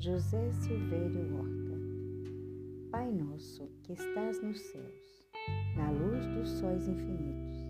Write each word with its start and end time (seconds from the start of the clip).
José 0.00 0.50
Silvério 0.50 1.36
Horta. 1.36 1.78
Pai 2.90 3.12
nosso 3.12 3.70
que 3.84 3.92
estás 3.92 4.42
nos 4.42 4.58
céus, 4.62 5.24
na 5.76 5.92
luz 5.92 6.26
dos 6.26 6.48
sóis 6.58 6.88
infinitos, 6.88 7.68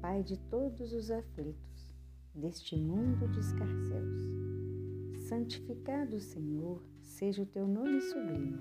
Pai 0.00 0.22
de 0.22 0.36
todos 0.48 0.92
os 0.92 1.10
aflitos 1.10 1.92
deste 2.32 2.76
mundo 2.76 3.26
de 3.32 3.40
escarcéus. 3.40 4.22
Santificado, 5.28 6.20
Senhor, 6.20 6.80
seja 7.00 7.42
o 7.42 7.46
teu 7.46 7.66
nome 7.66 8.00
sublime, 8.00 8.60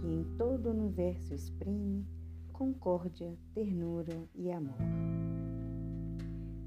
que 0.00 0.08
em 0.08 0.24
todo 0.36 0.66
o 0.66 0.72
universo 0.72 1.32
exprime 1.34 2.04
concórdia, 2.52 3.38
ternura 3.54 4.28
e 4.34 4.50
amor. 4.50 4.74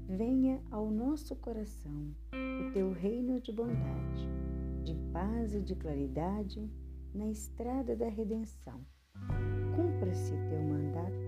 Venha 0.08 0.62
ao 0.70 0.90
nosso 0.90 1.36
coração 1.36 2.14
o 2.32 2.72
teu 2.72 2.90
reino 2.92 3.38
de 3.38 3.52
bondade 3.52 4.45
de 4.86 4.94
paz 5.12 5.52
e 5.52 5.60
de 5.60 5.74
claridade 5.74 6.70
na 7.12 7.28
estrada 7.28 7.96
da 7.96 8.08
redenção. 8.08 8.80
Cumpra-se 9.74 10.30
teu 10.30 10.62
mandato, 10.62 11.26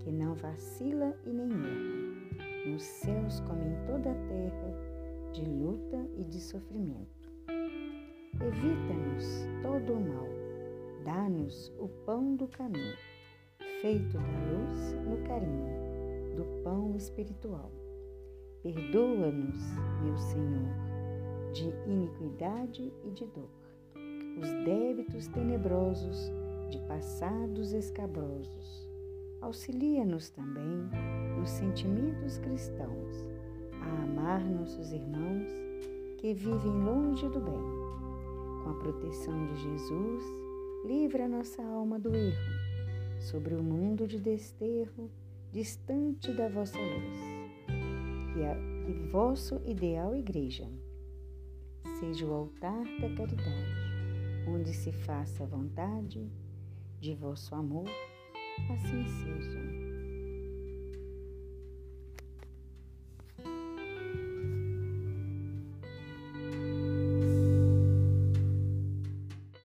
que 0.00 0.12
não 0.12 0.34
vacila 0.34 1.16
e 1.24 1.30
nem 1.30 1.48
erra, 1.50 2.70
nos 2.70 2.82
céus 2.82 3.40
como 3.40 3.62
em 3.62 3.86
toda 3.86 4.10
a 4.10 4.14
terra, 4.14 5.32
de 5.32 5.46
luta 5.46 6.06
e 6.18 6.24
de 6.24 6.38
sofrimento. 6.40 7.30
Evita-nos 8.38 9.46
todo 9.62 9.94
o 9.94 10.00
mal, 10.00 10.28
dá-nos 11.02 11.72
o 11.78 11.88
pão 12.04 12.36
do 12.36 12.46
caminho, 12.48 12.96
feito 13.80 14.12
da 14.12 14.20
luz 14.20 14.92
no 15.08 15.26
carinho, 15.26 16.36
do 16.36 16.44
pão 16.62 16.94
espiritual. 16.96 17.72
Perdoa-nos, 18.62 19.58
meu 20.02 20.18
Senhor 20.18 20.89
de 21.52 21.72
iniquidade 21.86 22.92
e 23.04 23.10
de 23.10 23.26
dor, 23.26 23.50
os 24.40 24.48
débitos 24.64 25.26
tenebrosos 25.28 26.30
de 26.70 26.78
passados 26.80 27.72
escabrosos. 27.72 28.88
Auxilia-nos 29.40 30.30
também 30.30 30.88
nos 31.38 31.50
sentimentos 31.50 32.38
cristãos 32.38 33.26
a 33.80 34.02
amar 34.02 34.44
nossos 34.44 34.92
irmãos 34.92 35.48
que 36.18 36.34
vivem 36.34 36.84
longe 36.84 37.28
do 37.28 37.40
bem. 37.40 37.80
Com 38.62 38.70
a 38.70 38.74
proteção 38.74 39.46
de 39.46 39.56
Jesus, 39.56 40.24
livra 40.84 41.26
nossa 41.26 41.62
alma 41.62 41.98
do 41.98 42.14
erro, 42.14 42.52
sobre 43.18 43.54
o 43.54 43.62
mundo 43.62 44.06
de 44.06 44.20
desterro, 44.20 45.10
distante 45.50 46.32
da 46.32 46.48
vossa 46.48 46.78
luz. 46.78 47.18
Que, 48.34 48.44
a, 48.44 48.54
que 48.84 48.92
vosso 49.10 49.60
ideal 49.64 50.14
igreja 50.14 50.68
seja 52.00 52.26
o 52.26 52.32
altar 52.32 52.82
da 52.98 53.14
caridade, 53.14 53.74
onde 54.48 54.72
se 54.72 54.90
faça 54.90 55.44
a 55.44 55.46
vontade 55.46 56.26
de 56.98 57.14
vosso 57.14 57.54
amor, 57.54 57.84
assim 58.70 59.06
seja. 59.06 59.59